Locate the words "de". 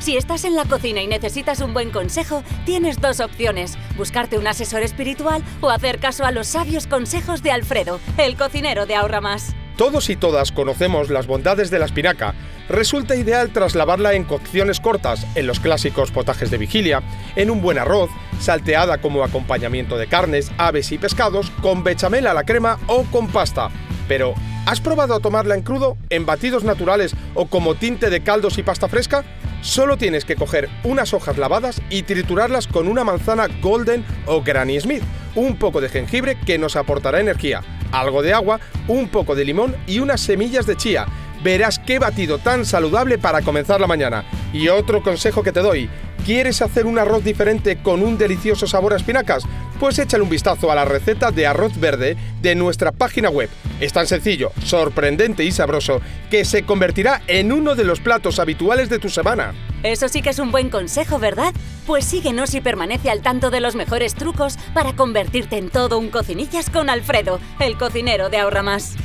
7.42-7.50, 8.86-8.94, 11.70-11.78, 16.50-16.58, 19.98-20.06, 28.10-28.22, 35.80-35.88, 38.22-38.32, 39.34-39.44, 40.66-40.76, 51.30-51.46, 52.42-52.56, 57.76-57.84, 58.88-58.98, 63.50-63.60, 68.30-68.38